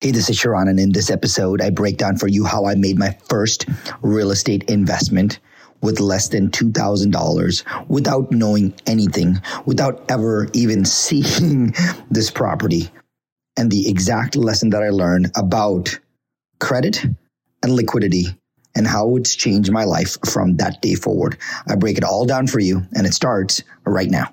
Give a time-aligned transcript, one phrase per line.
[0.00, 2.76] Hey, this is Sharran, and in this episode, I break down for you how I
[2.76, 3.66] made my first
[4.00, 5.40] real estate investment
[5.82, 11.74] with less than $2,000 without knowing anything, without ever even seeing
[12.12, 12.88] this property,
[13.56, 15.98] and the exact lesson that I learned about
[16.60, 17.04] credit
[17.64, 18.26] and liquidity
[18.76, 21.36] and how it's changed my life from that day forward.
[21.66, 24.32] I break it all down for you, and it starts right now.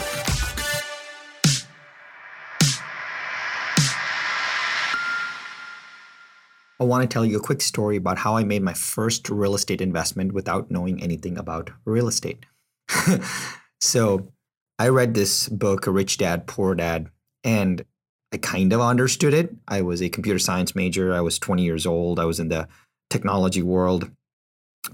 [6.81, 9.53] I want to tell you a quick story about how I made my first real
[9.53, 12.43] estate investment without knowing anything about real estate.
[13.79, 14.33] so,
[14.79, 17.11] I read this book, Rich Dad, Poor Dad,
[17.43, 17.85] and
[18.33, 19.53] I kind of understood it.
[19.67, 21.13] I was a computer science major.
[21.13, 22.19] I was 20 years old.
[22.19, 22.67] I was in the
[23.11, 24.09] technology world.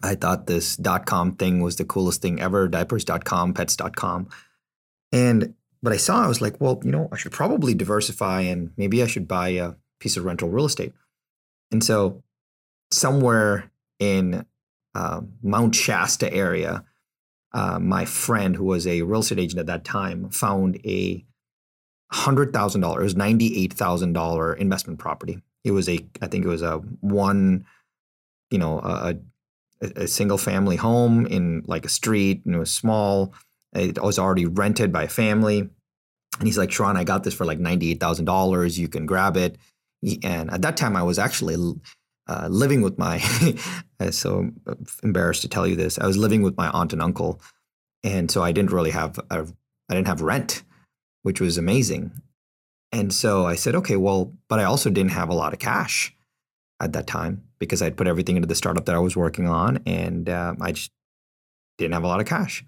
[0.04, 4.28] I thought this dot com thing was the coolest thing ever diapers.com, pets.com.
[5.14, 8.72] And but I saw, I was like, well, you know, I should probably diversify and
[8.76, 10.92] maybe I should buy a piece of rental real estate.
[11.72, 12.24] And so,
[12.92, 14.46] somewhere in
[14.96, 16.86] uh, Mount Shasta area,
[17.54, 21.26] uh, my friend, who was a real estate agent at that time, found a
[22.12, 25.42] hundred thousand dollars, ninety-eight thousand dollar investment property.
[25.64, 27.66] It was a, I think it was a one,
[28.50, 29.16] you know, a,
[29.82, 33.34] a single family home in like a street, and it was small.
[33.74, 35.60] It was already rented by a family.
[35.60, 38.80] And he's like, Sharran, I got this for like ninety-eight thousand dollars.
[38.80, 39.58] You can grab it
[40.24, 41.56] and at that time I was actually
[42.28, 43.20] uh, living with my
[44.12, 44.52] so
[45.04, 45.98] embarrassed to tell you this.
[45.98, 47.42] I was living with my aunt and uncle
[48.04, 49.44] and so I didn't really have I
[49.90, 50.64] didn't have rent
[51.24, 52.12] which was amazing.
[52.92, 56.16] And so I said okay well but I also didn't have a lot of cash
[56.80, 59.80] at that time because I'd put everything into the startup that I was working on
[59.86, 60.92] and uh, I just
[61.78, 62.64] didn't have a lot of cash.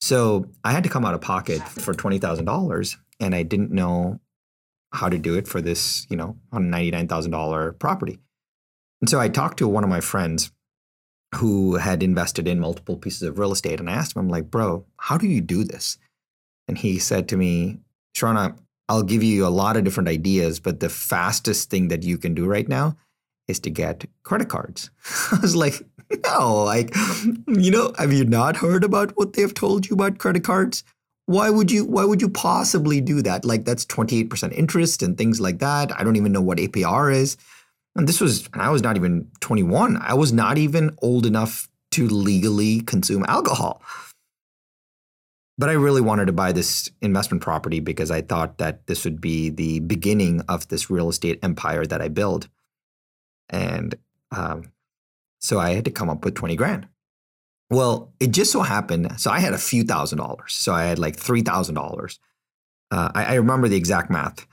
[0.00, 4.20] So I had to come out of pocket for $20,000 and I didn't know
[4.92, 8.18] how to do it for this, you know, $199,000 property.
[9.00, 10.50] And so I talked to one of my friends
[11.34, 13.80] who had invested in multiple pieces of real estate.
[13.80, 15.98] And I asked him, I'm like, bro, how do you do this?
[16.66, 17.78] And he said to me,
[18.16, 22.16] Sharran, I'll give you a lot of different ideas, but the fastest thing that you
[22.16, 22.96] can do right now
[23.46, 24.90] is to get credit cards.
[25.32, 25.82] I was like,
[26.24, 26.94] no, like,
[27.46, 30.84] you know, have you not heard about what they've told you about credit cards?
[31.28, 33.44] Why would you why would you possibly do that?
[33.44, 35.92] Like that's 28% interest and things like that.
[35.92, 37.36] I don't even know what apr is.
[37.94, 42.08] And this was i was not even 21 i was not even old enough to
[42.08, 43.82] legally consume alcohol.
[45.58, 49.20] But i really wanted to buy this investment property because i thought that this would
[49.20, 52.48] be the beginning of this real estate empire that i build.
[53.50, 53.96] And
[54.30, 54.72] um,
[55.40, 56.88] so i had to come up with 20 grand
[57.70, 59.20] well, it just so happened.
[59.20, 60.54] So I had a few thousand dollars.
[60.54, 62.18] So I had like three thousand uh, dollars.
[62.90, 64.46] I, remember the exact math.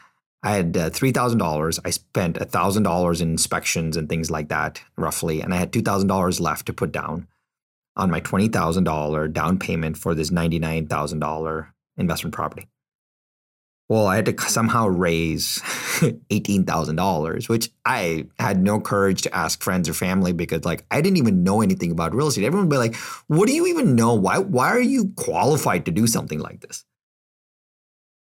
[0.44, 1.80] I had uh, three thousand dollars.
[1.86, 5.72] I spent a thousand dollars in inspections and things like that, roughly, and I had
[5.72, 7.28] two thousand dollars left to put down
[7.96, 12.68] on my twenty thousand dollar down payment for this ninety nine thousand dollar investment property.
[13.88, 15.60] Well, I had to somehow raise
[16.02, 21.18] $18,000, which I had no courage to ask friends or family because like I didn't
[21.18, 22.46] even know anything about real estate.
[22.46, 22.96] Everyone would be like,
[23.28, 24.16] "What do you even know?
[24.16, 26.84] Why why are you qualified to do something like this?"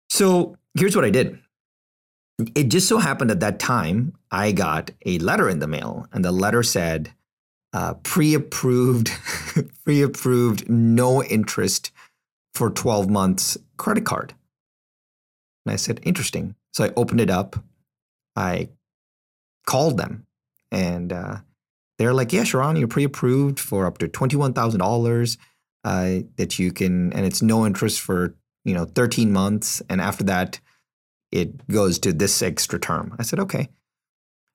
[0.09, 1.40] So, here's what I did.
[2.56, 6.24] It just so happened at that time I got a letter in the mail and
[6.24, 7.14] the letter said
[7.74, 9.12] uh, pre-approved
[9.84, 11.92] pre-approved no interest
[12.53, 14.34] for 12 months credit card.
[15.69, 16.56] And I said, interesting.
[16.74, 17.56] So I opened it up.
[18.36, 18.69] I
[19.68, 20.25] called them
[20.71, 21.38] and uh,
[22.00, 25.38] they're like, yeah, Sharran, you're pre approved for up to $21,000
[25.83, 29.81] uh, that you can, and it's no interest for, you know, 13 months.
[29.89, 30.60] And after that,
[31.31, 33.16] it goes to this extra term.
[33.19, 33.69] I said, okay.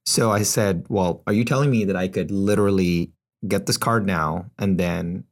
[0.06, 3.12] So I said, well, are you telling me that I could literally
[3.46, 5.24] get this card now and then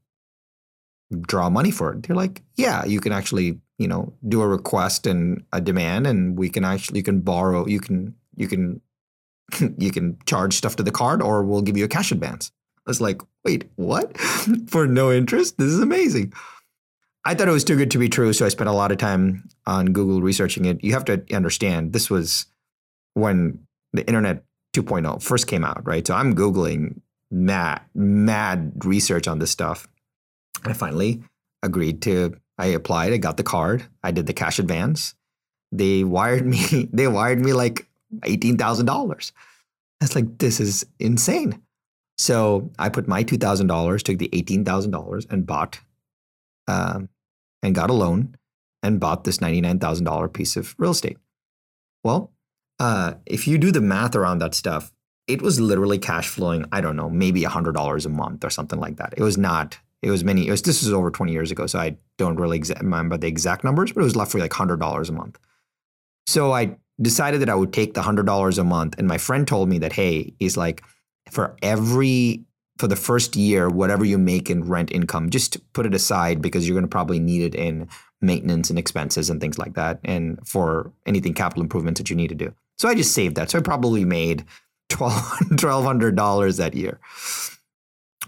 [1.21, 2.05] draw money for it?
[2.05, 6.39] They're like, yeah, you can actually you know do a request and a demand and
[6.39, 8.81] we can actually you can borrow you can you can
[9.79, 12.53] you can charge stuff to the card or we'll give you a cash advance
[12.87, 14.17] i was like wait what
[14.67, 16.33] for no interest this is amazing
[17.25, 18.99] I thought it was too good to be true, so I spent a lot of
[18.99, 20.83] time on Google researching it.
[20.83, 22.47] You have to understand this was
[23.15, 23.61] when
[23.93, 24.43] the internet
[24.75, 26.05] 2.0 first came out, right?
[26.05, 27.01] So I'm googling
[27.31, 29.87] mad mad research on this stuff.
[30.65, 31.23] I finally
[31.63, 35.15] agreed to I applied, I got the card, I did the cash advance.
[35.73, 37.89] They wired me they wired me like
[38.21, 39.33] $18,000.
[40.01, 41.61] That's like this is insane.
[42.19, 45.81] So I put my $2,000, took the $18,000 and bought
[46.69, 47.09] um,
[47.65, 48.37] and got a loan
[48.81, 51.19] and bought this $99,000 piece of real estate.
[52.05, 52.33] Well,
[52.79, 54.93] uh, if you do the math around that stuff,
[55.27, 58.99] it was literally cash flowing, I don't know, maybe $100 a month or something like
[58.99, 59.15] that.
[59.17, 61.67] It was not, it was many, it was, this was over 20 years ago.
[61.67, 65.09] So I don't really exa- remember the exact numbers, but it was roughly like $100
[65.09, 65.39] a month.
[66.27, 68.97] So I decided that I would take the $100 a month.
[68.99, 70.83] And my friend told me that, hey, he's like,
[71.31, 72.45] for every
[72.79, 76.67] for the first year, whatever you make in rent income, just put it aside because
[76.67, 77.89] you're going to probably need it in
[78.21, 82.29] maintenance and expenses and things like that, and for anything capital improvements that you need
[82.29, 82.53] to do.
[82.79, 83.51] So I just saved that.
[83.51, 84.45] So I probably made
[84.91, 86.99] $1,200 that year.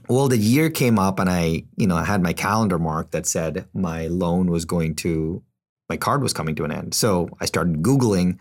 [0.09, 3.27] Well, the year came up and I, you know, I had my calendar marked that
[3.27, 5.43] said my loan was going to,
[5.89, 6.95] my card was coming to an end.
[6.95, 8.39] So I started Googling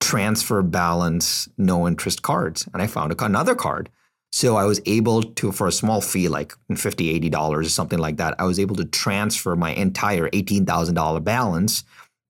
[0.00, 2.68] transfer balance, no interest cards.
[2.72, 3.88] And I found another card.
[4.32, 8.16] So I was able to, for a small fee, like $50, $80 or something like
[8.16, 11.84] that, I was able to transfer my entire $18,000 balance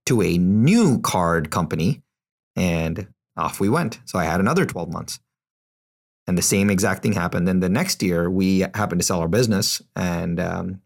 [0.06, 2.02] to a new card company.
[2.56, 4.00] And off we went.
[4.04, 5.20] So I had another 12 months.
[6.32, 7.46] And the same exact thing happened.
[7.46, 9.82] Then the next year, we happened to sell our business.
[9.94, 10.80] And um,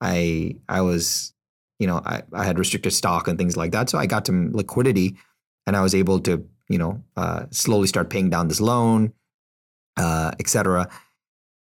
[0.00, 1.34] I, I was,
[1.80, 3.90] you know, I, I had restricted stock and things like that.
[3.90, 5.16] So I got some liquidity
[5.66, 9.12] and I was able to, you know, uh, slowly start paying down this loan,
[9.96, 10.88] uh, etc.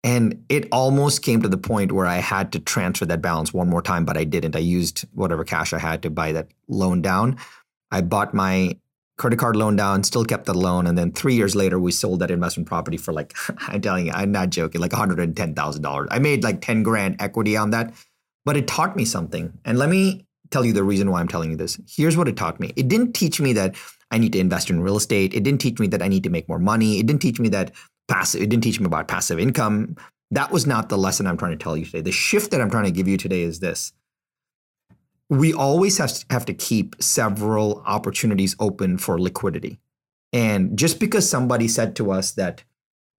[0.03, 3.69] And it almost came to the point where I had to transfer that balance one
[3.69, 4.57] more time, but I didn't.
[4.57, 7.37] I used whatever cash I had to buy that loan down.
[7.91, 8.75] I bought my
[9.17, 12.19] credit card loan down, still kept the loan, and then three years later, we sold
[12.19, 13.33] that investment property for like
[13.67, 16.07] I'm telling you, I'm not joking, like one hundred and ten thousand dollars.
[16.11, 17.93] I made like ten grand equity on that,
[18.45, 19.57] but it taught me something.
[19.65, 21.79] And let me tell you the reason why I'm telling you this.
[21.87, 22.71] Here's what it taught me.
[22.75, 23.75] It didn't teach me that
[24.11, 25.33] I need to invest in real estate.
[25.33, 26.99] It didn't teach me that I need to make more money.
[26.99, 27.71] It didn't teach me that
[28.07, 29.95] passive, it didn't teach me about passive income.
[30.31, 32.01] That was not the lesson I'm trying to tell you today.
[32.01, 33.93] The shift that I'm trying to give you today is this.
[35.29, 39.79] We always have to, have to keep several opportunities open for liquidity.
[40.31, 42.63] And just because somebody said to us that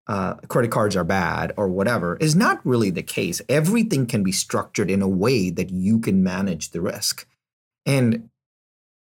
[0.06, 3.40] uh, credit cards are bad or whatever is not really the case.
[3.48, 7.26] Everything can be structured in a way that you can manage the risk.
[7.84, 8.28] And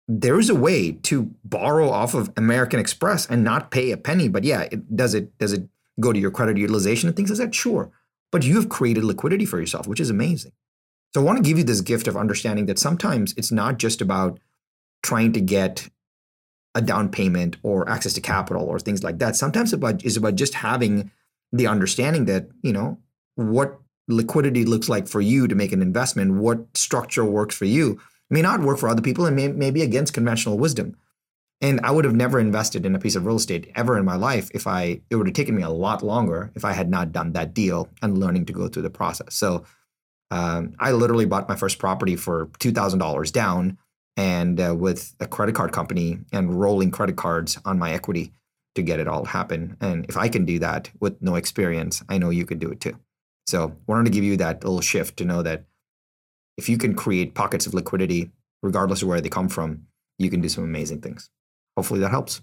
[0.08, 4.30] there is a way to borrow off of American Express and not pay a penny.
[4.30, 5.68] But yeah, it, does it does it
[6.00, 7.56] go to your credit utilization and things like that?
[7.56, 7.92] Sure.
[8.32, 10.52] But you have created liquidity for yourself, which is amazing.
[11.16, 14.02] So I want to give you this gift of understanding that sometimes it's not just
[14.02, 14.38] about
[15.02, 15.88] trying to get
[16.76, 19.38] a down payment or access to capital or things like that.
[19.38, 21.12] Sometimes about is about just having
[21.54, 22.98] the understanding that, you know,
[23.36, 23.80] what
[24.10, 27.98] liquidity looks like for you to make an investment, what structure works for you
[28.30, 30.98] may not work for other people and may, may be against conventional wisdom.
[31.62, 34.18] And I would have never invested in a piece of real estate ever in my
[34.18, 37.14] life if I it would have taken me a lot longer if I had not
[37.14, 39.34] done that deal and learning to go through the process.
[39.34, 39.64] So
[40.32, 43.78] um, I literally bought my first property for two thousand dollars down
[44.18, 48.32] and uh, with a credit card company and rolling credit cards on my equity
[48.76, 49.78] to get it all happen.
[49.82, 52.82] And if I can do that with no experience, I know you can do it
[52.82, 52.98] too.
[53.48, 55.66] So wanted to give you that little shift to know that
[56.58, 58.32] if you can create pockets of liquidity,
[58.64, 61.30] regardless of where they come from, you can do some amazing things.
[61.78, 62.42] Hopefully that helps.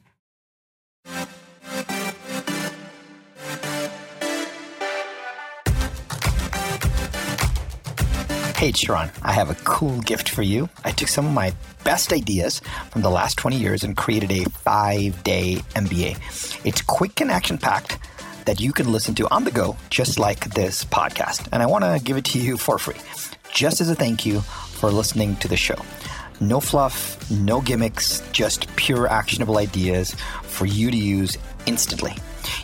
[8.62, 10.68] Hey, Sharran, I have a cool gift for you.
[10.84, 11.52] I took some of my
[11.82, 12.60] best ideas
[12.92, 16.64] from the last 20 years and created a five day MBA.
[16.64, 17.98] It's quick and action packed
[18.44, 21.48] that you can listen to on the go, just like this podcast.
[21.50, 22.94] And I want to give it to you for free,
[23.52, 25.82] just as a thank you for listening to the show.
[26.40, 30.14] No fluff, no gimmicks, just pure actionable ideas
[30.44, 32.14] for you to use instantly.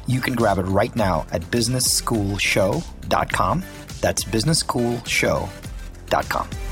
[0.07, 3.64] You can grab it right now at businessschoolshow.com.
[4.00, 5.68] That's businessschoolshow.com.
[6.09, 6.68] Dot com.